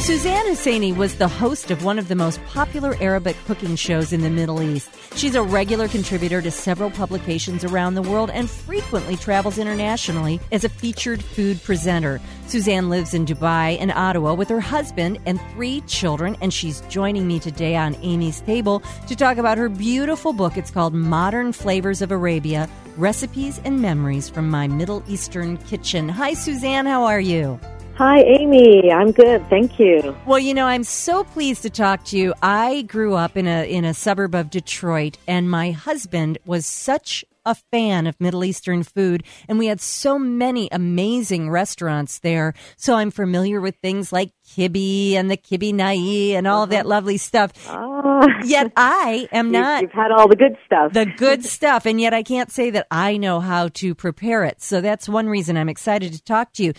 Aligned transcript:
Suzanne 0.00 0.46
Husseini 0.46 0.96
was 0.96 1.16
the 1.16 1.28
host 1.28 1.70
of 1.70 1.84
one 1.84 1.98
of 1.98 2.08
the 2.08 2.16
most 2.16 2.42
popular 2.46 2.96
Arabic 3.00 3.36
cooking 3.44 3.76
shows 3.76 4.14
in 4.14 4.22
the 4.22 4.30
Middle 4.30 4.62
East. 4.62 4.90
She's 5.14 5.34
a 5.34 5.42
regular 5.42 5.88
contributor 5.88 6.40
to 6.40 6.50
several 6.50 6.90
publications 6.90 7.64
around 7.64 7.94
the 7.94 8.02
world 8.02 8.30
and 8.30 8.48
frequently 8.48 9.16
travels 9.16 9.58
internationally 9.58 10.40
as 10.52 10.64
a 10.64 10.70
featured 10.70 11.22
food 11.22 11.62
presenter. 11.62 12.18
Suzanne 12.46 12.88
lives 12.88 13.12
in 13.12 13.26
Dubai 13.26 13.76
and 13.78 13.92
Ottawa 13.92 14.32
with 14.32 14.48
her 14.48 14.58
husband 14.58 15.18
and 15.26 15.38
three 15.52 15.82
children, 15.82 16.34
and 16.40 16.52
she's 16.52 16.80
joining 16.88 17.28
me 17.28 17.38
today 17.38 17.76
on 17.76 17.94
Amy's 17.96 18.40
Table 18.40 18.82
to 19.06 19.14
talk 19.14 19.36
about 19.36 19.58
her 19.58 19.68
beautiful 19.68 20.32
book. 20.32 20.56
It's 20.56 20.70
called 20.70 20.94
Modern 20.94 21.52
Flavors 21.52 22.00
of 22.00 22.10
Arabia 22.10 22.70
Recipes 22.96 23.60
and 23.64 23.82
Memories 23.82 24.30
from 24.30 24.48
My 24.48 24.66
Middle 24.66 25.04
Eastern 25.06 25.58
Kitchen. 25.58 26.08
Hi, 26.08 26.32
Suzanne. 26.32 26.86
How 26.86 27.04
are 27.04 27.20
you? 27.20 27.60
Hi, 28.00 28.22
Amy. 28.22 28.90
I'm 28.90 29.12
good. 29.12 29.46
Thank 29.50 29.78
you. 29.78 30.16
Well, 30.24 30.38
you 30.38 30.54
know, 30.54 30.64
I'm 30.64 30.84
so 30.84 31.22
pleased 31.22 31.60
to 31.64 31.68
talk 31.68 32.02
to 32.06 32.16
you. 32.16 32.32
I 32.40 32.80
grew 32.88 33.12
up 33.12 33.36
in 33.36 33.46
a 33.46 33.70
in 33.70 33.84
a 33.84 33.92
suburb 33.92 34.34
of 34.34 34.48
Detroit, 34.48 35.18
and 35.26 35.50
my 35.50 35.72
husband 35.72 36.38
was 36.46 36.64
such 36.64 37.26
a 37.44 37.54
fan 37.54 38.06
of 38.06 38.18
Middle 38.18 38.42
Eastern 38.42 38.84
food, 38.84 39.22
and 39.50 39.58
we 39.58 39.66
had 39.66 39.82
so 39.82 40.18
many 40.18 40.70
amazing 40.72 41.50
restaurants 41.50 42.20
there. 42.20 42.54
So 42.78 42.94
I'm 42.94 43.10
familiar 43.10 43.60
with 43.60 43.76
things 43.82 44.14
like 44.14 44.32
kibbe 44.48 45.12
and 45.12 45.30
the 45.30 45.36
kibbe 45.36 45.74
nai 45.74 46.34
and 46.34 46.46
all 46.46 46.62
uh-huh. 46.62 46.72
that 46.72 46.86
lovely 46.86 47.18
stuff. 47.18 47.52
Uh, 47.68 48.26
yet 48.44 48.72
I 48.78 49.28
am 49.30 49.50
not. 49.50 49.82
You've 49.82 49.92
had 49.92 50.10
all 50.10 50.26
the 50.26 50.36
good 50.36 50.56
stuff. 50.64 50.94
The 50.94 51.04
good 51.04 51.44
stuff, 51.44 51.84
and 51.84 52.00
yet 52.00 52.14
I 52.14 52.22
can't 52.22 52.50
say 52.50 52.70
that 52.70 52.86
I 52.90 53.18
know 53.18 53.40
how 53.40 53.68
to 53.68 53.94
prepare 53.94 54.44
it. 54.44 54.62
So 54.62 54.80
that's 54.80 55.06
one 55.06 55.28
reason 55.28 55.58
I'm 55.58 55.68
excited 55.68 56.14
to 56.14 56.22
talk 56.22 56.54
to 56.54 56.64
you 56.64 56.72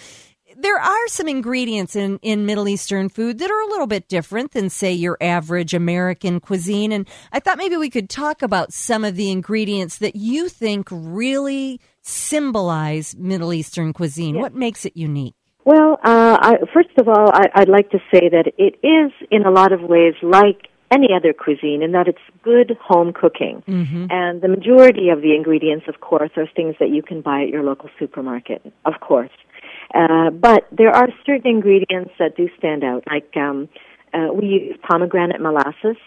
there 0.61 0.79
are 0.79 1.07
some 1.07 1.27
ingredients 1.27 1.95
in, 1.95 2.19
in 2.21 2.45
Middle 2.45 2.67
Eastern 2.67 3.09
food 3.09 3.39
that 3.39 3.49
are 3.49 3.61
a 3.61 3.67
little 3.67 3.87
bit 3.87 4.07
different 4.07 4.51
than, 4.51 4.69
say, 4.69 4.93
your 4.93 5.17
average 5.21 5.73
American 5.73 6.39
cuisine. 6.39 6.91
And 6.91 7.07
I 7.31 7.39
thought 7.39 7.57
maybe 7.57 7.77
we 7.77 7.89
could 7.89 8.09
talk 8.09 8.41
about 8.41 8.73
some 8.73 9.03
of 9.03 9.15
the 9.15 9.31
ingredients 9.31 9.97
that 9.97 10.15
you 10.15 10.49
think 10.49 10.87
really 10.91 11.79
symbolize 12.01 13.15
Middle 13.15 13.53
Eastern 13.53 13.93
cuisine. 13.93 14.39
What 14.39 14.53
makes 14.53 14.85
it 14.85 14.95
unique? 14.95 15.35
Well, 15.63 15.99
uh, 16.03 16.37
I, 16.41 16.57
first 16.73 16.89
of 16.97 17.07
all, 17.07 17.29
I, 17.31 17.59
would 17.59 17.69
like 17.69 17.91
to 17.91 17.99
say 18.11 18.29
that 18.29 18.51
it 18.57 18.79
is, 18.85 19.11
in 19.29 19.45
a 19.45 19.51
lot 19.51 19.71
of 19.71 19.81
ways, 19.81 20.15
like 20.23 20.67
any 20.91 21.09
other 21.15 21.33
cuisine 21.33 21.81
in 21.81 21.93
that 21.93 22.07
it's 22.07 22.19
good 22.43 22.75
home 22.81 23.13
cooking. 23.13 23.63
Mm-hmm. 23.67 24.07
And 24.09 24.41
the 24.41 24.47
majority 24.47 25.09
of 25.09 25.21
the 25.21 25.35
ingredients, 25.35 25.85
of 25.87 26.01
course, 26.01 26.31
are 26.35 26.47
things 26.55 26.75
that 26.79 26.89
you 26.89 27.01
can 27.01 27.21
buy 27.21 27.43
at 27.43 27.49
your 27.49 27.63
local 27.63 27.89
supermarket, 27.97 28.61
of 28.85 28.99
course. 28.99 29.29
Uh, 29.93 30.29
but 30.29 30.67
there 30.71 30.91
are 30.91 31.09
certain 31.25 31.47
ingredients 31.47 32.11
that 32.17 32.35
do 32.37 32.49
stand 32.57 32.83
out. 32.83 33.03
Like 33.09 33.35
um, 33.35 33.67
uh, 34.13 34.27
we 34.33 34.45
use 34.47 34.77
pomegranate 34.87 35.41
molasses. 35.41 35.97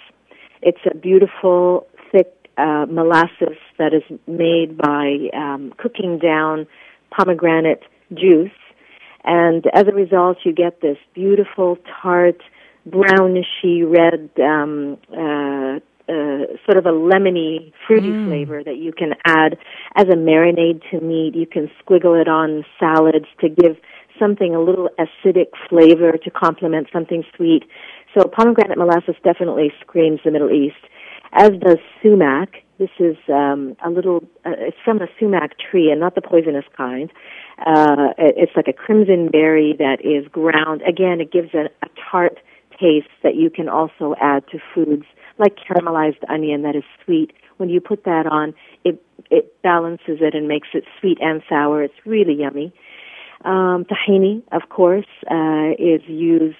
It's 0.62 0.80
a 0.90 0.96
beautiful, 0.96 1.86
thick 2.10 2.32
uh, 2.56 2.86
molasses 2.88 3.58
that 3.78 3.92
is 3.92 4.02
made 4.27 4.78
by 4.78 5.28
um, 5.34 5.72
cooking 5.77 6.18
down 6.18 6.66
pomegranate 7.10 7.82
juice, 8.12 8.50
and 9.24 9.66
as 9.72 9.84
a 9.86 9.94
result, 9.94 10.38
you 10.44 10.52
get 10.52 10.80
this 10.80 10.98
beautiful, 11.14 11.78
tart, 12.02 12.42
brownishy 12.86 13.82
red 13.82 14.30
um, 14.38 14.98
uh, 15.12 15.80
uh, 16.08 16.44
sort 16.66 16.77
of 16.77 16.86
a 16.86 16.92
lemony, 16.92 17.72
fruity 17.86 18.08
mm. 18.08 18.28
flavor 18.28 18.62
that 18.62 18.77
you 18.77 18.92
can 18.92 19.14
add 19.24 19.56
as 19.97 20.05
a 20.05 20.16
marinade 20.16 20.83
to 20.91 21.00
meat. 21.00 21.34
You 21.34 21.46
can 21.46 21.70
squiggle 21.80 22.20
it 22.20 22.28
on 22.28 22.64
salads 22.78 23.27
to 23.40 23.48
give 23.48 23.77
something 24.18 24.55
a 24.55 24.61
little 24.61 24.90
acidic 24.98 25.48
flavor 25.68 26.12
to 26.12 26.30
complement 26.30 26.89
something 26.92 27.24
sweet. 27.36 27.64
So 28.14 28.28
pomegranate 28.28 28.78
molasses 28.78 29.17
definitely 29.24 29.73
screams 29.80 30.20
the 30.24 30.30
Middle 30.30 30.51
East, 30.51 30.77
as 31.33 31.51
does 31.61 31.78
sumac. 32.02 32.62
This 32.78 32.90
is 32.98 33.17
um, 33.28 33.77
a 33.84 33.90
little, 33.90 34.24
uh, 34.45 34.51
it's 34.58 34.77
from 34.84 35.01
a 35.01 35.07
sumac 35.18 35.57
tree 35.58 35.90
and 35.90 36.01
not 36.01 36.14
the 36.14 36.20
poisonous 36.20 36.64
kind. 36.77 37.11
Uh, 37.58 38.12
it's 38.18 38.52
like 38.57 38.68
a 38.68 38.73
crimson 38.73 39.28
berry 39.28 39.74
that 39.78 39.98
is 40.05 40.28
ground. 40.30 40.83
Again, 40.83 41.20
it 41.20 41.33
gives 41.33 41.55
a, 41.55 41.70
a 41.83 41.89
tart 42.11 42.39
taste 42.78 43.08
that 43.23 43.36
you 43.36 43.51
can 43.51 43.68
also 43.68 44.14
add 44.20 44.45
to 44.51 44.58
foods 44.74 45.05
like 45.39 45.56
caramelized 45.56 46.22
onion 46.28 46.62
that 46.62 46.77
is 46.77 46.84
sweet. 47.05 47.33
When 47.56 47.68
you 47.68 47.80
put 47.80 48.05
that 48.05 48.27
on, 48.27 48.55
it 48.84 49.02
it 49.30 49.61
balances 49.62 50.18
it 50.20 50.34
and 50.34 50.48
makes 50.48 50.68
it 50.74 50.84
sweet 51.00 51.18
and 51.20 51.42
sour. 51.48 51.83
It's 51.83 51.95
really 52.05 52.34
yummy. 52.34 52.72
Um, 53.45 53.84
tahini, 53.84 54.42
of 54.52 54.68
course, 54.70 55.06
uh, 55.30 55.70
is 55.78 56.00
used, 56.06 56.56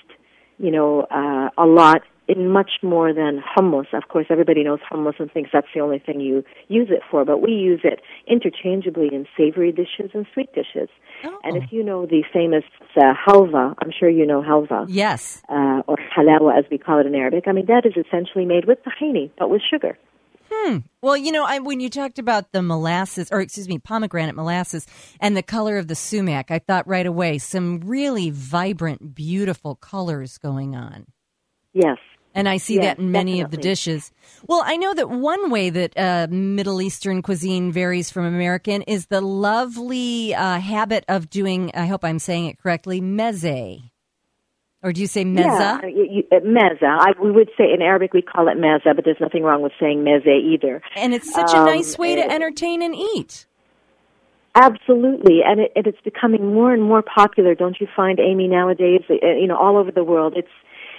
you 0.59 0.71
know, 0.71 1.07
uh, 1.11 1.49
a 1.57 1.67
lot 1.67 2.03
in 2.29 2.49
much 2.49 2.73
more 2.83 3.13
than 3.13 3.43
hummus. 3.57 3.93
Of 3.93 4.09
course, 4.09 4.27
everybody 4.31 4.65
knows 4.65 4.81
hummus 4.91 5.19
and 5.19 5.31
thinks 5.31 5.51
that's 5.53 5.67
the 5.75 5.81
only 5.81 5.99
thing 5.99 6.21
you 6.21 6.45
use 6.69 6.89
it 6.91 7.03
for, 7.11 7.25
but 7.25 7.39
we 7.39 7.53
use 7.53 7.81
it 7.85 8.01
interchangeably 8.27 9.09
in 9.13 9.27
savory 9.37 9.73
dishes 9.73 10.11
and 10.15 10.27
sweet 10.33 10.53
dishes. 10.55 10.89
Oh. 11.25 11.39
And 11.43 11.57
if 11.57 11.73
you 11.73 11.83
know 11.83 12.07
the 12.07 12.23
famous 12.33 12.65
uh, 12.97 13.15
halva, 13.27 13.75
I'm 13.83 13.91
sure 13.99 14.09
you 14.09 14.27
know 14.27 14.43
halva. 14.43 14.87
Yes. 14.89 15.43
Uh, 15.49 15.83
or 15.87 15.97
halawa, 16.17 16.59
as 16.59 16.65
we 16.71 16.79
call 16.79 17.01
it 17.01 17.07
in 17.07 17.15
Arabic. 17.15 17.45
I 17.47 17.53
mean, 17.53 17.67
that 17.67 17.87
is 17.87 17.95
essentially 17.97 18.45
made 18.45 18.67
with 18.67 18.79
tahini, 18.85 19.31
but 19.39 19.51
with 19.51 19.63
sugar. 19.69 19.97
Hmm. 20.53 20.79
Well, 21.03 21.17
you 21.17 21.33
know, 21.33 21.45
I, 21.45 21.59
when 21.59 21.81
you 21.81 21.89
talked 21.89 22.19
about 22.19 22.53
the 22.53 22.63
molasses, 22.63 23.31
or 23.33 23.41
excuse 23.41 23.69
me, 23.69 23.79
pomegranate 23.79 24.35
molasses, 24.35 24.87
and 25.21 25.37
the 25.37 25.43
color 25.43 25.79
of 25.79 25.89
the 25.89 25.95
sumac, 25.95 26.51
I 26.51 26.59
thought 26.59 26.87
right 26.87 27.07
away 27.07 27.39
some 27.39 27.81
really 27.81 28.31
vibrant, 28.31 29.15
beautiful 29.15 29.75
colors 29.75 30.39
going 30.39 30.77
on. 30.77 31.07
Yes. 31.73 31.99
And 32.35 32.49
I 32.49 32.57
see 32.57 32.79
that 32.79 32.99
in 32.99 33.13
many 33.13 33.37
definitely. 33.37 33.41
of 33.43 33.51
the 33.53 33.57
dishes. 33.69 34.13
Well, 34.47 34.63
I 34.65 34.77
know 34.77 34.93
that 34.93 35.09
one 35.09 35.51
way 35.51 35.71
that 35.71 35.97
uh, 35.97 36.27
Middle 36.29 36.83
Eastern 36.83 37.23
cuisine 37.23 37.71
varies 37.71 38.11
from 38.11 38.25
American 38.25 38.83
is 38.83 39.07
the 39.07 39.21
lovely 39.21 40.35
uh, 40.35 40.59
habit 40.59 41.05
of 41.07 41.31
doing, 41.31 41.71
I 41.75 41.87
hope 41.87 42.05
I'm 42.05 42.19
saying 42.19 42.47
it 42.47 42.59
correctly, 42.59 43.01
meze. 43.01 43.83
Or 44.83 44.93
do 44.93 45.01
you 45.01 45.07
say 45.07 45.25
meza? 45.25 45.81
Yeah, 45.81 45.87
you, 45.87 46.07
you, 46.11 46.23
uh, 46.31 46.41
meza. 46.41 46.83
I, 46.83 47.13
we 47.23 47.31
would 47.31 47.51
say 47.57 47.73
in 47.73 47.81
Arabic 47.81 48.13
we 48.13 48.21
call 48.21 48.49
it 48.49 48.59
meza, 48.59 48.95
but 48.95 49.05
there's 49.05 49.21
nothing 49.21 49.43
wrong 49.43 49.63
with 49.63 49.73
saying 49.81 50.05
meze 50.05 50.27
either. 50.27 50.83
And 50.97 51.15
it's 51.15 51.33
such 51.33 51.55
um, 51.55 51.63
a 51.63 51.71
nice 51.71 51.97
way 51.97 52.17
to 52.17 52.31
entertain 52.31 52.83
and 52.83 52.95
eat. 52.95 53.47
Absolutely, 54.57 55.41
and 55.45 55.61
it, 55.61 55.73
it's 55.75 56.01
becoming 56.05 56.53
more 56.53 56.73
and 56.73 56.83
more 56.83 57.03
popular. 57.03 57.55
Don't 57.55 57.81
you 57.81 57.89
find, 57.97 58.21
Amy? 58.21 58.47
Nowadays, 58.47 59.01
uh, 59.09 59.15
you 59.15 59.49
know, 59.49 59.57
all 59.57 59.79
over 59.79 59.91
the 59.91 60.05
world, 60.05 60.35
it's 60.37 60.47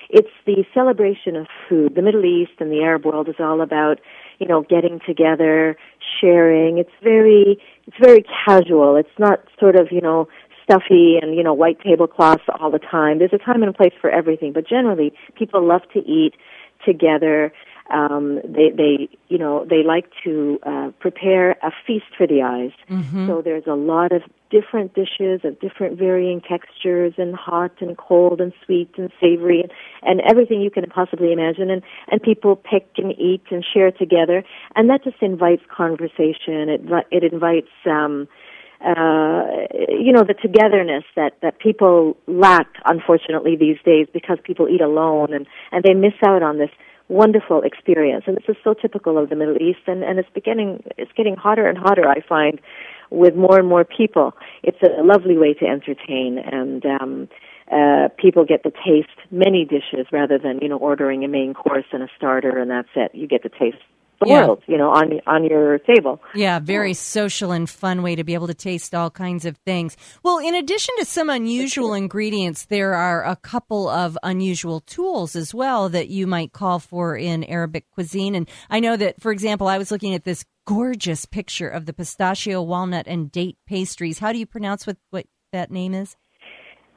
it's 0.10 0.30
the 0.46 0.64
celebration 0.74 1.36
of 1.36 1.48
food. 1.68 1.96
The 1.96 2.02
Middle 2.02 2.26
East 2.26 2.54
and 2.60 2.72
the 2.72 2.82
Arab 2.82 3.06
world 3.06 3.30
is 3.30 3.36
all 3.40 3.62
about, 3.62 4.00
you 4.40 4.48
know, 4.48 4.62
getting 4.62 5.00
together, 5.06 5.78
sharing. 6.22 6.78
It's 6.78 6.92
very, 7.04 7.58
it's 7.88 7.98
very 8.00 8.24
casual. 8.46 8.96
It's 8.96 9.18
not 9.18 9.40
sort 9.60 9.76
of, 9.76 9.88
you 9.92 10.02
know, 10.02 10.28
stuffy 10.64 11.18
and, 11.22 11.36
you 11.36 11.44
know, 11.44 11.54
white 11.54 11.80
tablecloths 11.82 12.44
all 12.60 12.72
the 12.72 12.80
time. 12.80 13.20
There's 13.20 13.34
a 13.34 13.38
time 13.38 13.62
and 13.62 13.70
a 13.70 13.74
place 13.74 13.94
for 14.00 14.10
everything, 14.10 14.54
but 14.54 14.68
generally 14.68 15.14
people 15.38 15.66
love 15.66 15.82
to 15.94 16.00
eat 16.00 16.34
together 16.86 17.52
um, 17.90 18.42
they 18.44 18.72
they 18.76 19.10
you 19.28 19.38
know 19.38 19.66
they 19.70 19.84
like 19.84 20.10
to 20.24 20.60
uh, 20.64 20.92
prepare 21.00 21.52
a 21.52 21.72
feast 21.86 22.06
for 22.18 22.26
the 22.26 22.42
eyes. 22.42 22.72
Mm-hmm. 22.90 23.28
So 23.28 23.42
there's 23.42 23.68
a 23.68 23.76
lot 23.76 24.12
of 24.12 24.24
different 24.50 24.94
dishes 24.94 25.42
of 25.44 25.60
different 25.60 25.98
varying 25.98 26.42
textures 26.42 27.14
and 27.18 27.36
hot 27.36 27.72
and 27.82 27.98
cold 27.98 28.40
and 28.40 28.54
sweet 28.66 28.90
and 28.98 29.12
savory 29.20 29.62
and, 29.62 29.72
and 30.04 30.22
everything 30.22 30.62
you 30.62 30.72
can 30.72 30.86
possibly 30.90 31.32
imagine 31.32 31.70
and 31.70 31.82
and 32.10 32.22
people 32.22 32.56
pick 32.56 32.88
and 32.98 33.12
eat 33.20 33.44
and 33.52 33.66
share 33.74 33.92
together 33.92 34.44
and 34.76 34.90
that 34.90 35.04
just 35.04 35.18
invites 35.22 35.64
conversation 35.76 36.70
it 36.70 36.82
it 37.12 37.24
invites 37.34 37.70
um 37.86 38.28
uh, 38.86 39.66
you 39.90 40.12
know, 40.12 40.24
the 40.28 40.36
togetherness 40.40 41.06
that, 41.16 41.34
that 41.42 41.58
people 41.60 42.16
lack, 42.28 42.68
unfortunately, 42.86 43.56
these 43.56 43.78
days 43.84 44.06
because 44.14 44.38
people 44.44 44.68
eat 44.70 44.82
alone 44.82 45.34
and, 45.34 45.48
and 45.72 45.84
they 45.84 45.94
miss 45.94 46.14
out 46.28 46.44
on 46.44 46.60
this 46.60 46.70
wonderful 47.08 47.62
experience. 47.62 48.24
And 48.28 48.36
this 48.38 48.46
is 48.50 48.56
so 48.64 48.74
typical 48.74 49.18
of 49.18 49.30
the 49.30 49.36
Middle 49.36 49.58
East, 49.58 49.82
and, 49.88 50.04
and 50.04 50.20
it's 50.20 50.30
beginning, 50.34 50.84
it's 50.98 51.12
getting 51.16 51.36
hotter 51.36 51.68
and 51.68 51.78
hotter, 51.78 52.08
I 52.08 52.22
find, 52.28 52.60
with 53.10 53.36
more 53.36 53.60
and 53.60 53.68
more 53.68 53.86
people. 53.86 54.34
It's 54.64 54.78
a 54.82 55.04
lovely 55.04 55.38
way 55.38 55.54
to 55.56 55.66
entertain, 55.66 56.40
and 56.40 56.84
um, 56.86 57.30
uh, 57.72 58.10
people 58.18 58.46
get 58.46 58.64
to 58.64 58.72
taste 58.72 59.18
many 59.32 59.66
dishes 59.66 60.08
rather 60.12 60.38
than, 60.38 60.60
you 60.62 60.70
know, 60.70 60.78
ordering 60.78 61.24
a 61.24 61.28
main 61.28 61.54
course 61.54 61.86
and 61.92 62.04
a 62.04 62.08
starter, 62.18 62.58
and 62.58 62.70
that's 62.72 62.90
it. 62.96 63.12
You 63.14 63.28
get 63.28 63.44
to 63.44 63.50
taste 63.50 63.78
the 64.20 64.28
Yeah. 64.28 64.46
world, 64.48 64.64
you 64.68 64.78
know, 64.78 64.90
on 64.90 65.20
on 65.28 65.44
your 65.44 65.80
table. 65.80 66.22
Yeah, 66.34 66.60
very 66.60 66.94
social 66.94 67.52
and 67.52 67.70
fun 67.70 68.02
way 68.02 68.16
to 68.16 68.24
be 68.24 68.34
able 68.34 68.48
to 68.48 68.54
taste 68.54 68.94
all 68.96 69.10
kinds 69.10 69.46
of 69.46 69.58
things. 69.58 69.98
Well, 70.24 70.38
in 70.40 70.56
addition 70.56 70.96
to 71.00 71.06
some 71.06 71.30
unusual 71.30 71.94
ingredients, 71.94 72.66
there 72.66 72.94
are 72.94 73.24
a 73.26 73.36
couple 73.36 73.88
of 73.90 74.18
unusual 74.24 74.82
tools 74.82 75.36
as 75.36 75.54
well 75.54 75.90
that 75.90 76.10
you 76.10 76.28
might 76.28 76.54
call 76.54 76.80
for 76.80 77.18
in 77.18 77.44
Arabic 77.46 77.86
cuisine. 77.92 78.36
And 78.36 78.50
I 78.70 78.80
know 78.80 78.96
that, 78.98 79.22
for 79.22 79.32
example, 79.32 79.68
I 79.68 79.78
was 79.78 79.92
looking 79.92 80.14
at 80.14 80.24
this 80.24 80.46
gorgeous 80.66 81.26
picture 81.26 81.68
of 81.68 81.86
the 81.86 81.94
pistachio, 81.94 82.62
walnut, 82.62 83.06
and 83.08 83.32
date 83.32 83.58
pastries. 83.68 84.20
How 84.20 84.32
do 84.32 84.40
you 84.40 84.46
pronounce 84.46 84.88
what, 84.88 84.98
what 85.12 85.26
that 85.52 85.72
name 85.72 85.94
is? 85.94 86.16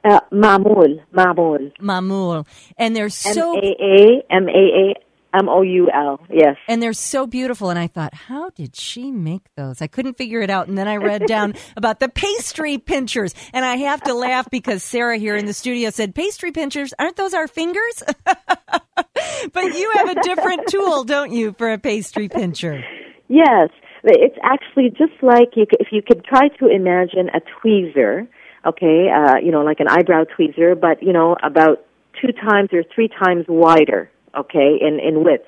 Uh, 0.03 0.19
mamul, 0.31 1.01
mamul, 1.13 1.71
Mamoul. 1.81 2.47
And 2.77 2.95
they're 2.95 3.09
so 3.09 3.57
A 3.57 3.75
A 3.81 4.23
M 4.29 4.47
A 4.47 4.51
A 4.51 4.93
M 5.33 5.47
O 5.47 5.61
U 5.61 5.89
L. 5.93 6.19
Yes. 6.29 6.55
and 6.67 6.81
they're 6.81 6.93
so 6.93 7.27
beautiful. 7.27 7.69
And 7.69 7.77
I 7.77 7.87
thought, 7.87 8.13
how 8.13 8.49
did 8.49 8.75
she 8.75 9.11
make 9.11 9.43
those? 9.55 9.81
I 9.81 9.87
couldn't 9.87 10.17
figure 10.17 10.41
it 10.41 10.49
out. 10.49 10.67
And 10.67 10.77
then 10.77 10.87
I 10.87 10.97
read 10.97 11.25
down 11.27 11.53
about 11.77 11.99
the 11.99 12.09
pastry 12.09 12.77
pinchers. 12.77 13.33
And 13.53 13.63
I 13.63 13.77
have 13.77 14.01
to 14.03 14.13
laugh 14.13 14.49
because 14.49 14.83
Sarah 14.83 15.17
here 15.17 15.35
in 15.35 15.45
the 15.45 15.53
studio 15.53 15.89
said, 15.89 16.15
pastry 16.15 16.51
pinchers, 16.51 16.93
aren't 16.97 17.15
those 17.15 17.33
our 17.33 17.47
fingers? 17.47 18.03
but 18.25 19.63
you 19.63 19.91
have 19.95 20.09
a 20.09 20.21
different 20.21 20.67
tool, 20.67 21.03
don't 21.03 21.31
you, 21.31 21.53
for 21.57 21.71
a 21.71 21.77
pastry 21.77 22.29
pincher? 22.29 22.83
Yes, 23.27 23.69
it's 24.03 24.37
actually 24.43 24.89
just 24.89 25.21
like 25.21 25.49
you, 25.55 25.65
if 25.79 25.89
you 25.91 26.01
could 26.01 26.23
try 26.25 26.47
to 26.59 26.67
imagine 26.67 27.29
a 27.29 27.41
tweezer, 27.41 28.27
okay, 28.65 29.07
uh, 29.09 29.35
you 29.43 29.51
know, 29.51 29.61
like 29.61 29.79
an 29.79 29.87
eyebrow 29.87 30.23
tweezer, 30.23 30.79
but 30.79 31.03
you 31.03 31.13
know, 31.13 31.35
about 31.43 31.85
two 32.21 32.31
times 32.33 32.69
or 32.73 32.83
three 32.93 33.07
times 33.07 33.45
wider, 33.47 34.09
okay, 34.39 34.77
in 34.79 34.99
in 34.99 35.23
width. 35.23 35.45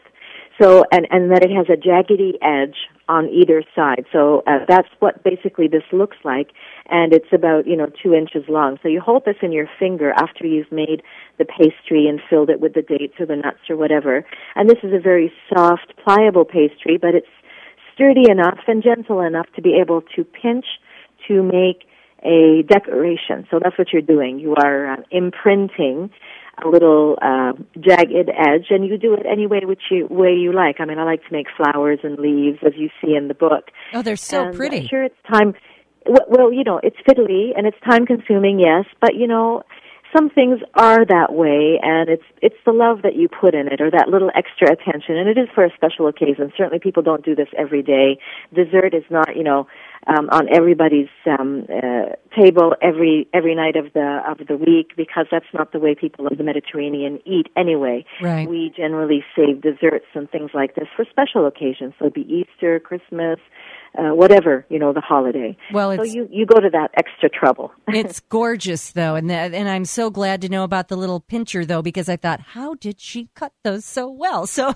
So, 0.62 0.84
and 0.92 1.08
and 1.10 1.32
that 1.32 1.44
it 1.44 1.52
has 1.52 1.68
a 1.70 1.78
jaggedy 1.78 2.34
edge 2.42 2.76
on 3.08 3.28
either 3.30 3.64
side. 3.76 4.06
So 4.12 4.44
uh, 4.46 4.66
that's 4.68 4.88
what 5.00 5.24
basically 5.24 5.68
this 5.68 5.84
looks 5.92 6.18
like, 6.24 6.52
and 6.90 7.14
it's 7.14 7.34
about 7.34 7.68
you 7.68 7.76
know 7.76 7.88
two 8.02 8.14
inches 8.14 8.44
long. 8.48 8.78
So 8.84 8.88
you 8.90 9.02
hold 9.02 9.26
this 9.26 9.38
in 9.42 9.52
your 9.52 9.68
finger 9.80 10.14
after 10.16 10.46
you've 10.46 10.72
made 10.72 11.02
the 11.40 11.46
pastry 11.46 12.08
and 12.08 12.22
filled 12.30 12.50
it 12.50 12.60
with 12.60 12.74
the 12.74 12.84
dates 12.84 13.16
or 13.20 13.26
the 13.26 13.36
nuts 13.36 13.70
or 13.70 13.76
whatever. 13.76 14.26
And 14.56 14.70
this 14.70 14.78
is 14.84 14.94
a 14.94 15.00
very 15.00 15.32
soft, 15.54 15.94
pliable 16.04 16.46
pastry, 16.46 16.98
but 17.02 17.16
it's 17.16 17.28
sturdy 17.94 18.30
enough 18.30 18.60
and 18.68 18.84
gentle 18.84 19.22
enough 19.22 19.48
to 19.56 19.62
be 19.62 19.78
able 19.82 20.02
to 20.16 20.24
pinch 20.24 20.66
to 21.28 21.44
make 21.44 21.88
a 22.24 22.64
decoration. 22.68 23.48
So 23.50 23.60
that's 23.62 23.78
what 23.78 23.92
you're 23.92 24.02
doing. 24.02 24.40
You 24.40 24.56
are 24.56 24.94
uh, 24.94 24.98
imprinting 25.10 26.12
a 26.64 26.68
little 26.68 27.18
uh, 27.22 27.54
jagged 27.80 28.30
edge, 28.30 28.68
and 28.70 28.86
you 28.86 28.98
do 28.98 29.14
it 29.14 29.26
any 29.30 29.48
way 29.48 29.62
which 29.64 29.84
you 29.90 30.08
way 30.10 30.34
you 30.34 30.54
like. 30.54 30.78
I 30.80 30.86
mean, 30.86 31.00
I 31.00 31.04
like 31.04 31.22
to 31.26 31.32
make 31.32 31.48
flowers 31.56 32.00
and 32.04 32.18
leaves, 32.20 32.60
as 32.66 32.74
you 32.76 32.90
see 33.02 33.16
in 33.16 33.28
the 33.28 33.34
book. 33.34 33.72
Oh, 33.94 34.02
they're 34.02 34.16
so 34.16 34.48
And, 34.48 34.56
pretty. 34.56 34.88
Sure, 34.88 35.04
it's 35.04 35.16
time. 35.32 35.54
Well, 36.06 36.52
you 36.52 36.64
know, 36.64 36.80
it's 36.82 36.98
fiddly 37.08 37.52
and 37.56 37.68
it's 37.68 37.78
time 37.88 38.06
consuming, 38.06 38.60
yes, 38.60 38.86
but 39.00 39.16
you 39.16 39.28
know, 39.28 39.64
some 40.16 40.30
things 40.30 40.60
are 40.76 41.06
that 41.06 41.34
way, 41.34 41.80
and 41.82 42.10
it's 42.10 42.24
it's 42.42 42.56
the 42.66 42.72
love 42.72 43.02
that 43.04 43.16
you 43.16 43.28
put 43.28 43.56
in 43.56 43.68
it, 43.68 43.82
or 43.82 43.92
that 43.92 44.10
little 44.10 44.32
extra 44.36 44.72
attention, 44.72 45.18
and 45.18 45.30
it 45.30 45.38
is 45.38 45.48
for 45.54 45.64
a 45.64 45.72
special 45.76 46.08
occasion. 46.08 46.52
Certainly, 46.58 46.80
people 46.80 47.04
don't 47.04 47.24
do 47.24 47.36
this 47.36 47.48
every 47.58 47.82
day. 47.82 48.20
Dessert 48.54 48.94
is 48.94 49.04
not, 49.10 49.36
you 49.36 49.44
know, 49.44 49.68
um, 50.08 50.30
on 50.32 50.48
everybody's 50.54 51.10
um, 51.26 51.66
uh, 51.70 52.16
table 52.38 52.76
every 52.82 53.28
every 53.34 53.56
night 53.56 53.76
of 53.76 53.94
the 53.94 54.22
of 54.28 54.46
the 54.48 54.58
week 54.58 54.96
because 54.98 55.28
that's 55.32 55.46
not 55.54 55.72
the 55.72 55.80
way 55.80 55.96
people 55.96 56.28
of 56.28 56.38
the 56.38 56.44
Mediterranean 56.44 57.20
eat 57.26 57.48
anyway. 57.56 58.06
Right. 58.22 58.50
We 58.50 58.74
generally 58.76 59.24
save 59.36 59.62
desserts 59.62 60.08
and 60.14 60.30
things 60.30 60.52
like 60.54 60.76
this 60.76 60.88
for 60.96 61.06
special 61.10 61.46
occasions. 61.46 61.94
So 62.00 62.06
it'd 62.06 62.14
be 62.14 62.22
Easter, 62.22 62.80
Christmas, 62.80 63.40
uh, 63.98 64.16
whatever 64.16 64.66
you 64.70 64.80
know, 64.80 64.94
the 64.94 65.02
holiday. 65.02 65.58
Well, 65.74 65.96
so 65.96 66.04
you 66.04 66.28
you 66.32 66.46
go 66.46 66.60
to 66.60 66.70
that 66.70 66.92
extra 66.96 67.30
trouble. 67.30 67.72
It's 68.02 68.22
gorgeous 68.22 68.94
though, 68.94 69.16
and 69.16 69.30
that, 69.30 69.54
and 69.54 69.70
I'm 69.70 69.86
so 69.86 70.10
glad 70.10 70.42
to 70.42 70.50
know 70.50 70.64
about 70.64 70.88
the 70.88 70.96
little 70.96 71.20
pincher 71.20 71.66
though 71.66 71.82
because 71.82 72.10
I 72.10 72.16
thought, 72.16 72.40
how 72.40 72.74
did 72.76 73.00
she 73.00 73.30
cut 73.36 73.54
those 73.64 73.86
so 73.86 74.10
well? 74.10 74.48
So 74.62 74.76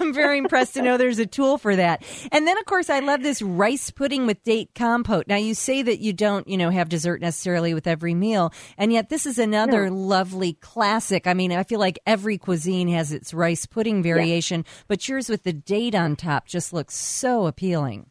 I'm 0.00 0.12
very 0.12 0.38
impressed 0.38 0.74
to 0.74 0.82
know 0.82 0.96
there's 0.98 1.18
a 1.18 1.26
tool 1.26 1.58
for 1.58 1.76
that. 1.76 2.04
And 2.32 2.46
then 2.46 2.58
of 2.58 2.64
course 2.66 2.90
I 2.90 3.00
love 3.00 3.22
this 3.22 3.40
rice 3.40 3.90
pudding 3.90 4.26
with 4.26 4.42
date 4.42 4.70
compote. 4.74 5.26
Now 5.28 5.36
you 5.36 5.54
say 5.54 5.82
that 5.82 6.00
you 6.00 6.12
don't, 6.12 6.46
you 6.48 6.56
know, 6.56 6.70
have 6.70 6.88
dessert 6.88 7.20
necessarily 7.20 7.72
with 7.72 7.86
every 7.86 8.14
meal, 8.14 8.52
and 8.76 8.92
yet 8.92 9.08
this 9.08 9.26
is 9.26 9.38
another 9.38 9.90
lovely 9.90 10.54
classic. 10.54 11.26
I 11.26 11.34
mean, 11.34 11.52
I 11.52 11.62
feel 11.62 11.80
like 11.80 11.98
every 12.06 12.36
cuisine 12.36 12.88
has 12.88 13.12
its 13.12 13.32
rice 13.32 13.66
pudding 13.66 14.02
variation, 14.02 14.64
but 14.88 15.08
yours 15.08 15.28
with 15.28 15.44
the 15.44 15.52
date 15.52 15.94
on 15.94 16.16
top 16.16 16.46
just 16.46 16.72
looks 16.72 16.94
so 16.94 17.46
appealing. 17.46 18.06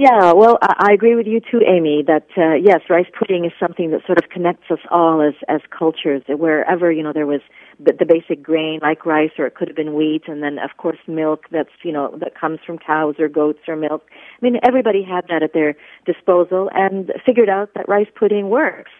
Yeah, 0.00 0.32
well, 0.32 0.56
I, 0.62 0.94
agree 0.94 1.14
with 1.14 1.26
you 1.26 1.40
too, 1.40 1.60
Amy. 1.60 2.02
That 2.06 2.24
uh, 2.34 2.54
yes, 2.54 2.80
rice 2.88 3.04
pudding 3.18 3.44
is 3.44 3.52
something 3.60 3.90
that 3.90 4.00
sort 4.06 4.16
of 4.16 4.30
connects 4.30 4.70
us 4.70 4.78
all 4.90 5.20
as 5.20 5.34
as 5.46 5.60
cultures. 5.78 6.22
Wherever 6.26 6.90
you 6.90 7.02
know 7.02 7.12
there 7.12 7.26
was 7.26 7.42
the 7.78 8.06
basic 8.08 8.42
grain 8.42 8.78
like 8.80 9.04
rice, 9.04 9.32
or 9.38 9.44
it 9.44 9.56
could 9.56 9.68
have 9.68 9.76
been 9.76 9.92
wheat, 9.92 10.22
and 10.26 10.42
then 10.42 10.58
of 10.58 10.70
course 10.78 10.96
milk. 11.06 11.44
That's 11.52 11.68
you 11.82 11.92
know 11.92 12.16
that 12.18 12.32
comes 12.34 12.60
from 12.66 12.78
cows 12.78 13.16
or 13.18 13.28
goats 13.28 13.58
or 13.68 13.76
milk. 13.76 14.06
I 14.10 14.38
mean, 14.40 14.56
everybody 14.66 15.02
had 15.02 15.26
that 15.28 15.42
at 15.42 15.52
their 15.52 15.76
disposal 16.06 16.70
and 16.72 17.12
figured 17.26 17.50
out 17.50 17.74
that 17.74 17.86
rice 17.86 18.08
pudding 18.18 18.48
works, 18.48 18.92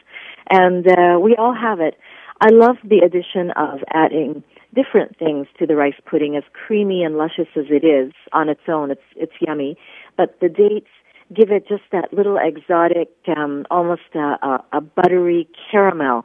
and 0.50 0.86
uh, 0.86 1.18
we 1.18 1.34
all 1.34 1.54
have 1.54 1.80
it. 1.80 1.94
I 2.42 2.50
love 2.50 2.76
the 2.84 2.98
addition 2.98 3.52
of 3.52 3.80
adding 3.90 4.44
different 4.74 5.18
things 5.18 5.46
to 5.58 5.66
the 5.66 5.76
rice 5.76 5.94
pudding, 6.08 6.36
as 6.36 6.44
creamy 6.52 7.02
and 7.02 7.16
luscious 7.16 7.48
as 7.56 7.66
it 7.70 7.84
is 7.84 8.12
on 8.32 8.48
its 8.48 8.62
own. 8.68 8.90
It's 8.90 9.00
it's 9.16 9.32
yummy, 9.40 9.76
but 10.16 10.38
the 10.40 10.48
dates 10.48 10.88
give 11.34 11.50
it 11.50 11.66
just 11.68 11.82
that 11.92 12.12
little 12.12 12.38
exotic, 12.42 13.10
um, 13.36 13.64
almost 13.70 14.02
a, 14.14 14.36
a, 14.42 14.64
a 14.72 14.80
buttery 14.80 15.48
caramel 15.70 16.24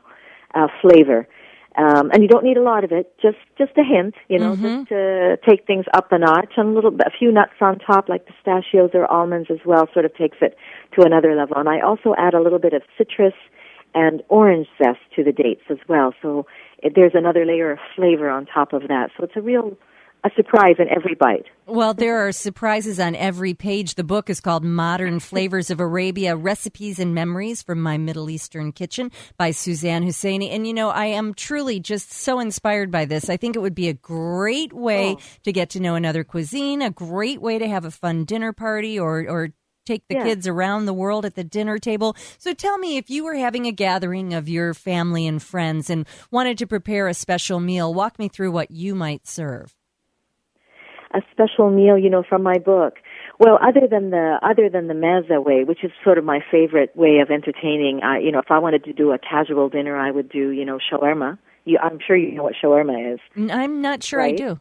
uh, 0.55 0.67
flavor. 0.81 1.27
Um, 1.77 2.09
and 2.13 2.23
you 2.23 2.29
don't 2.29 2.45
need 2.45 2.55
a 2.55 2.61
lot 2.61 2.85
of 2.85 2.93
it, 2.93 3.13
just 3.21 3.37
just 3.57 3.71
a 3.77 3.83
hint, 3.83 4.15
you 4.29 4.39
know, 4.39 4.55
just 4.55 4.89
to 4.89 5.37
take 5.47 5.67
things 5.67 5.85
up 5.93 6.09
a 6.11 6.17
notch. 6.17 6.53
And 6.55 6.69
a 6.69 6.71
little, 6.71 6.95
a 7.05 7.11
few 7.11 7.31
nuts 7.33 7.51
on 7.59 7.79
top, 7.79 8.07
like 8.07 8.25
pistachios 8.25 8.91
or 8.93 9.05
almonds 9.11 9.49
as 9.51 9.59
well, 9.65 9.89
sort 9.91 10.05
of 10.05 10.15
takes 10.15 10.37
it 10.41 10.57
to 10.97 11.05
another 11.05 11.35
level. 11.35 11.57
And 11.57 11.67
I 11.67 11.81
also 11.81 12.15
add 12.17 12.33
a 12.33 12.41
little 12.41 12.59
bit 12.59 12.73
of 12.73 12.81
citrus 12.97 13.33
and 13.93 14.23
orange 14.29 14.67
zest 14.77 14.99
to 15.17 15.23
the 15.23 15.33
dates 15.33 15.63
as 15.69 15.77
well. 15.89 16.13
So 16.21 16.45
there's 16.93 17.13
another 17.15 17.45
layer 17.45 17.71
of 17.71 17.79
flavor 17.95 18.29
on 18.29 18.45
top 18.45 18.73
of 18.73 18.83
that. 18.89 19.09
So 19.17 19.23
it's 19.23 19.35
a 19.35 19.41
real 19.41 19.77
a 20.25 20.31
surprise 20.35 20.75
in 20.79 20.89
every 20.89 21.13
bite. 21.13 21.45
Well, 21.67 21.93
there 21.93 22.27
are 22.27 22.31
surprises 22.31 22.99
on 22.99 23.15
every 23.15 23.53
page. 23.53 23.93
The 23.93 24.03
book 24.03 24.27
is 24.27 24.41
called 24.41 24.63
Modern 24.63 25.19
Flavors 25.19 25.69
of 25.69 25.79
Arabia 25.79 26.35
Recipes 26.35 26.97
and 26.97 27.13
Memories 27.13 27.61
from 27.61 27.79
My 27.79 27.99
Middle 27.99 28.31
Eastern 28.31 28.71
Kitchen 28.71 29.11
by 29.37 29.51
Suzanne 29.51 30.03
Husseini. 30.03 30.49
And, 30.51 30.65
you 30.65 30.73
know, 30.73 30.89
I 30.89 31.05
am 31.05 31.35
truly 31.35 31.79
just 31.79 32.11
so 32.11 32.39
inspired 32.39 32.89
by 32.89 33.05
this. 33.05 33.29
I 33.29 33.37
think 33.37 33.55
it 33.55 33.59
would 33.59 33.75
be 33.75 33.87
a 33.87 33.93
great 33.93 34.73
way 34.73 35.11
oh. 35.11 35.21
to 35.43 35.53
get 35.53 35.69
to 35.71 35.79
know 35.79 35.93
another 35.93 36.23
cuisine, 36.23 36.81
a 36.81 36.89
great 36.89 37.39
way 37.39 37.59
to 37.59 37.67
have 37.67 37.85
a 37.85 37.91
fun 37.91 38.25
dinner 38.25 38.51
party 38.51 38.97
or, 38.97 39.27
or 39.29 39.49
take 39.85 40.07
the 40.07 40.15
Yeah. 40.15 40.23
kids 40.23 40.47
around 40.47 40.85
the 40.85 40.93
world 40.93 41.25
at 41.25 41.35
the 41.35 41.43
dinner 41.43 41.77
table. 41.77 42.15
So 42.37 42.53
tell 42.53 42.77
me 42.77 42.97
if 42.97 43.09
you 43.09 43.23
were 43.23 43.35
having 43.35 43.65
a 43.65 43.71
gathering 43.71 44.33
of 44.33 44.49
your 44.49 44.73
family 44.73 45.25
and 45.27 45.41
friends 45.41 45.89
and 45.89 46.05
wanted 46.31 46.57
to 46.57 46.67
prepare 46.67 47.07
a 47.07 47.13
special 47.13 47.59
meal, 47.59 47.93
walk 47.93 48.19
me 48.19 48.27
through 48.27 48.51
what 48.51 48.71
you 48.71 48.95
might 48.95 49.27
serve. 49.27 49.75
a 51.13 51.21
special 51.31 51.69
meal, 51.69 51.97
you 51.97 52.09
know, 52.09 52.23
from 52.27 52.43
my 52.43 52.57
book. 52.57 52.95
Well, 53.39 53.57
other 53.61 53.87
than 53.89 54.09
the 54.09 54.37
other 54.41 54.69
than 54.69 54.87
the 54.87 54.93
mezza 54.93 55.41
way, 55.41 55.63
which 55.63 55.81
is 55.81 55.91
sort 56.03 56.17
of 56.17 56.25
my 56.25 56.41
favorite 56.51 56.93
way 56.93 57.19
of 57.19 57.31
entertaining, 57.31 58.01
I, 58.03 58.17
you 58.19 58.33
know, 58.33 58.39
if 58.39 58.51
I 58.51 58.59
wanted 58.59 58.83
to 58.83 58.91
do 58.91 59.13
a 59.13 59.17
casual 59.17 59.69
dinner, 59.69 59.95
I 59.95 60.11
would 60.11 60.27
do, 60.27 60.49
you 60.49 60.65
know, 60.65 60.77
shawarma. 60.77 61.37
You, 61.63 61.79
I'm 61.81 61.99
sure 62.05 62.17
you 62.17 62.33
know 62.35 62.43
what 62.43 62.55
shawarma 62.61 63.13
is. 63.13 63.19
I'm 63.49 63.81
not 63.81 64.03
sure 64.03 64.19
I 64.19 64.33
do. 64.33 64.59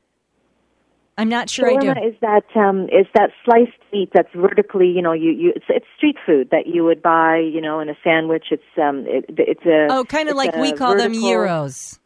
I'm 1.17 1.29
not 1.29 1.49
sure 1.49 1.69
I 1.71 1.77
do. 1.77 1.89
shawarma 1.89 2.09
is 2.09 2.15
that 2.21 2.45
um, 2.57 2.85
is 2.85 3.07
that 3.15 3.31
sliced 3.45 3.79
meat 3.93 4.11
that's 4.13 4.33
vertically, 4.35 4.89
you 4.89 5.01
know, 5.03 5.13
you, 5.13 5.31
you 5.31 5.53
it's, 5.55 5.67
it's 5.69 5.87
street 5.97 6.17
food 6.27 6.49
that 6.51 6.67
you 6.67 6.85
would 6.85 7.03
buy, 7.03 7.39
you 7.39 7.61
know, 7.61 7.79
in 7.81 7.89
a 7.89 7.95
sandwich. 8.03 8.47
It's 8.51 8.63
um, 8.83 9.05
it, 9.07 9.25
it's 9.29 9.65
a 9.65 9.87
Oh, 9.91 10.05
kind 10.05 10.29
of 10.29 10.37
like 10.37 10.57
we 10.57 10.73
call 10.73 10.97
them 10.97 11.13
vertical- 11.13 11.29
gyros. 11.29 12.01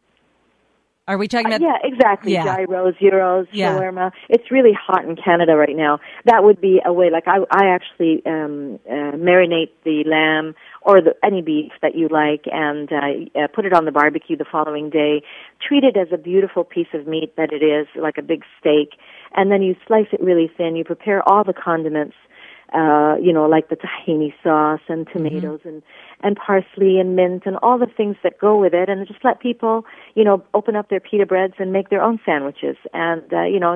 Are 1.09 1.17
we 1.17 1.27
talking 1.27 1.51
Uh, 1.51 1.57
yeah, 1.59 1.77
exactly. 1.83 2.33
Yeah. 2.33 2.43
Gyros, 2.43 2.93
gyros, 3.01 3.47
Yeah. 3.51 3.73
shawarma. 3.73 4.11
It's 4.29 4.51
really 4.51 4.73
hot 4.73 5.05
in 5.05 5.15
Canada 5.15 5.55
right 5.55 5.75
now. 5.75 5.99
That 6.25 6.43
would 6.43 6.61
be 6.61 6.81
a 6.85 6.93
way. 6.93 7.09
Like 7.09 7.27
I, 7.27 7.39
I 7.49 7.65
actually 7.65 8.21
um, 8.27 8.77
uh, 8.87 9.17
marinate 9.17 9.71
the 9.83 10.03
lamb 10.05 10.53
or 10.83 11.01
the, 11.01 11.15
any 11.23 11.41
beef 11.41 11.71
that 11.81 11.95
you 11.95 12.09
like, 12.09 12.45
and 12.51 12.93
uh, 12.93 13.39
uh, 13.39 13.47
put 13.47 13.65
it 13.65 13.73
on 13.73 13.85
the 13.85 13.91
barbecue 13.91 14.37
the 14.37 14.45
following 14.45 14.91
day. 14.91 15.23
Treat 15.67 15.83
it 15.83 15.97
as 15.97 16.09
a 16.13 16.17
beautiful 16.17 16.63
piece 16.63 16.93
of 16.93 17.07
meat 17.07 17.35
that 17.37 17.51
it 17.51 17.63
is, 17.63 17.87
like 17.95 18.19
a 18.19 18.21
big 18.21 18.43
steak, 18.59 18.91
and 19.35 19.51
then 19.51 19.63
you 19.63 19.75
slice 19.87 20.07
it 20.11 20.21
really 20.21 20.49
thin. 20.57 20.75
You 20.75 20.83
prepare 20.83 21.27
all 21.27 21.43
the 21.43 21.53
condiments 21.53 22.15
uh, 22.73 23.15
you 23.21 23.33
know, 23.33 23.45
like 23.45 23.69
the 23.69 23.75
tahini 23.75 24.33
sauce 24.43 24.81
and 24.87 25.07
tomatoes 25.11 25.59
and 25.65 25.81
and 26.21 26.35
parsley 26.35 26.99
and 26.99 27.15
mint 27.15 27.43
and 27.45 27.57
all 27.63 27.77
the 27.77 27.87
things 27.87 28.15
that 28.23 28.37
go 28.39 28.59
with 28.59 28.73
it, 28.73 28.89
and 28.89 29.07
just 29.07 29.23
let 29.23 29.39
people, 29.39 29.85
you 30.15 30.23
know, 30.23 30.43
open 30.53 30.75
up 30.75 30.89
their 30.89 30.99
pita 30.99 31.25
breads 31.25 31.53
and 31.57 31.71
make 31.71 31.89
their 31.89 32.01
own 32.01 32.19
sandwiches. 32.25 32.77
And 32.93 33.33
uh, 33.33 33.43
you 33.43 33.59
know, 33.59 33.75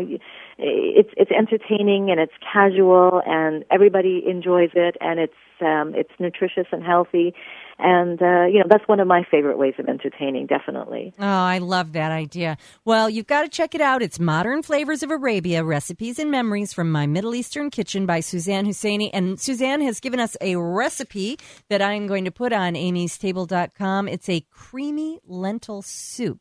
it's 0.58 1.10
it's 1.18 1.32
entertaining 1.32 2.12
and 2.12 2.20
it's 2.20 2.34
casual 2.42 3.22
and 3.26 3.66
everybody 3.72 4.24
enjoys 4.28 4.72
it 4.76 4.96
and 5.02 5.20
it's 5.20 5.34
um, 5.62 5.94
it's 5.96 6.12
nutritious 6.20 6.68
and 6.72 6.84
healthy 6.84 7.34
and 7.80 8.22
uh, 8.22 8.46
you 8.46 8.60
know 8.60 8.66
that's 8.70 8.88
one 8.88 9.00
of 9.00 9.08
my 9.08 9.24
favorite 9.30 9.58
ways 9.58 9.74
of 9.80 9.88
entertaining 9.88 10.48
definitely. 10.48 11.14
Oh 11.20 11.24
i 11.26 11.58
love 11.58 11.94
that 11.94 12.12
idea. 12.12 12.58
Well 12.86 13.10
you've 13.10 13.28
got 13.28 13.44
to 13.44 13.50
check 13.50 13.76
it 13.76 13.82
out. 13.82 14.02
It's 14.02 14.20
modern 14.20 14.64
flavors 14.64 15.04
of 15.04 15.12
arabia 15.12 15.64
recipes 15.64 16.20
and 16.20 16.32
memories 16.32 16.74
from 16.74 16.92
my 16.92 17.06
middle 17.06 17.36
eastern 17.36 17.70
kitchen 17.70 18.06
by 18.06 18.20
suzanne 18.20 18.66
husseini 18.66 19.10
and 19.14 19.40
suzanne 19.40 19.82
has 19.82 20.00
given 20.00 20.20
us 20.20 20.36
a 20.42 20.56
recipe 20.56 21.38
that 21.70 21.82
i'm 21.82 22.08
going 22.08 22.26
to 22.26 22.32
put 22.32 22.54
on 22.54 22.74
amystable.com 22.74 24.08
it's 24.08 24.30
a 24.30 24.46
creamy 24.52 25.20
lentil 25.26 25.82
soup 25.82 26.40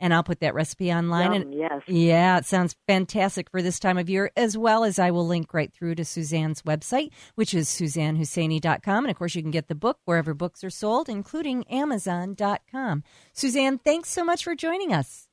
and 0.00 0.14
I'll 0.14 0.22
put 0.22 0.40
that 0.40 0.54
recipe 0.54 0.92
online. 0.92 1.32
Yum, 1.32 1.42
and 1.42 1.54
yes. 1.54 1.82
Yeah, 1.86 2.38
it 2.38 2.46
sounds 2.46 2.76
fantastic 2.86 3.50
for 3.50 3.62
this 3.62 3.78
time 3.78 3.98
of 3.98 4.08
year, 4.08 4.30
as 4.36 4.56
well 4.56 4.84
as 4.84 4.98
I 4.98 5.10
will 5.10 5.26
link 5.26 5.52
right 5.54 5.72
through 5.72 5.96
to 5.96 6.04
Suzanne's 6.04 6.62
website, 6.62 7.10
which 7.34 7.54
is 7.54 7.68
suzannehusseini.com. 7.68 9.04
And 9.04 9.10
of 9.10 9.16
course, 9.16 9.34
you 9.34 9.42
can 9.42 9.50
get 9.50 9.68
the 9.68 9.74
book 9.74 9.98
wherever 10.04 10.34
books 10.34 10.64
are 10.64 10.70
sold, 10.70 11.08
including 11.08 11.66
amazon.com. 11.68 13.02
Suzanne, 13.32 13.78
thanks 13.78 14.10
so 14.10 14.24
much 14.24 14.44
for 14.44 14.54
joining 14.54 14.92
us. 14.92 15.27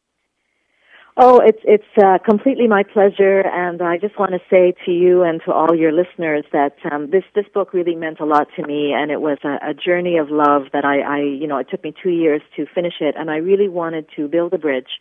Oh, 1.17 1.39
it's 1.39 1.61
it's 1.63 2.03
uh, 2.03 2.17
completely 2.17 2.67
my 2.67 2.83
pleasure, 2.83 3.39
and 3.39 3.81
I 3.81 3.97
just 3.97 4.19
want 4.19 4.31
to 4.31 4.39
say 4.49 4.73
to 4.83 4.91
you 4.91 5.23
and 5.23 5.41
to 5.45 5.53
all 5.53 5.73
your 5.73 5.93
listeners 5.93 6.43
that 6.51 6.75
um, 6.91 7.09
this 7.09 7.23
this 7.33 7.45
book 7.53 7.73
really 7.73 7.95
meant 7.95 8.19
a 8.19 8.25
lot 8.25 8.49
to 8.57 8.67
me, 8.67 8.91
and 8.91 9.09
it 9.09 9.21
was 9.21 9.37
a, 9.45 9.69
a 9.69 9.73
journey 9.73 10.17
of 10.17 10.29
love 10.29 10.63
that 10.73 10.83
I, 10.83 10.99
I 10.99 11.19
you 11.21 11.47
know 11.47 11.57
it 11.57 11.69
took 11.69 11.81
me 11.85 11.93
two 12.03 12.09
years 12.09 12.41
to 12.57 12.65
finish 12.65 12.95
it, 12.99 13.15
and 13.17 13.31
I 13.31 13.37
really 13.37 13.69
wanted 13.69 14.07
to 14.17 14.27
build 14.27 14.53
a 14.53 14.57
bridge 14.57 14.99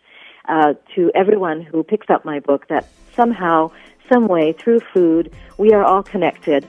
uh, 0.48 0.74
to 0.94 1.10
everyone 1.16 1.62
who 1.62 1.82
picks 1.82 2.08
up 2.08 2.24
my 2.24 2.38
book 2.38 2.68
that 2.68 2.88
somehow, 3.16 3.72
some 4.08 4.28
way, 4.28 4.52
through 4.52 4.82
food, 4.92 5.32
we 5.58 5.72
are 5.72 5.82
all 5.82 6.04
connected 6.04 6.64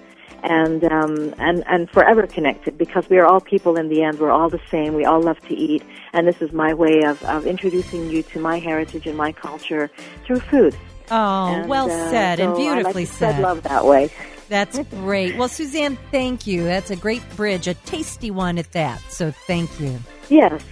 and 0.46 0.84
um, 0.86 1.34
and 1.40 1.64
and 1.68 1.90
forever 1.90 2.28
connected 2.28 2.78
because 2.78 3.10
we 3.10 3.18
are 3.18 3.26
all 3.26 3.42
people 3.42 3.76
in 3.76 3.90
the 3.90 4.04
end. 4.04 4.20
We're 4.20 4.32
all 4.32 4.50
the 4.50 4.62
same. 4.70 4.94
We 4.94 5.04
all 5.04 5.22
love 5.22 5.40
to 5.48 5.54
eat, 5.54 5.84
and 6.14 6.28
this 6.28 6.42
is 6.42 6.52
my 6.54 6.74
way 6.74 7.02
of, 7.04 7.22
of 7.24 7.46
introducing 7.46 8.10
you 8.10 8.24
to 8.24 8.40
my 8.40 8.60
heritage 8.60 9.08
and 9.08 9.18
my 9.18 9.32
culture 9.32 9.90
through 10.26 10.40
food. 10.42 10.76
Oh, 11.12 11.48
and, 11.48 11.70
well 11.70 11.86
uh, 11.90 12.10
said 12.10 12.40
so 12.40 12.48
and 12.48 12.56
beautifully 12.56 13.04
I 13.04 13.06
like 13.06 13.08
said. 13.08 13.40
love 13.42 13.64
that 13.64 13.86
way. 13.86 14.12
That's 14.48 14.80
great. 14.90 15.36
Well, 15.36 15.48
Suzanne, 15.48 15.98
thank 16.12 16.46
you. 16.46 16.64
That's 16.64 16.92
a 16.92 16.96
great 16.96 17.28
bridge, 17.36 17.68
a 17.68 17.74
tasty 17.74 18.30
one 18.32 18.58
at 18.58 18.72
that. 18.74 19.02
So 19.10 19.32
thank 19.32 19.80
you. 19.80 20.00
Yes, 20.30 20.64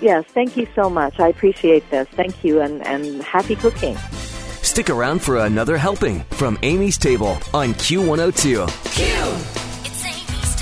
yes. 0.00 0.24
Thank 0.26 0.56
you 0.56 0.66
so 0.74 0.90
much. 0.90 1.20
I 1.20 1.28
appreciate 1.28 1.88
this. 1.90 2.08
Thank 2.08 2.42
you, 2.44 2.60
and 2.60 2.84
and 2.86 3.22
happy 3.22 3.54
cooking. 3.54 3.96
Stick 4.62 4.90
around 4.90 5.22
for 5.22 5.38
another 5.38 5.76
helping 5.76 6.20
from 6.30 6.58
Amy's 6.62 6.98
Table 6.98 7.38
on 7.52 7.74
Q102. 7.74 8.81
Q. 8.94 9.04
It's 9.84 10.04
Amy's 10.04 10.52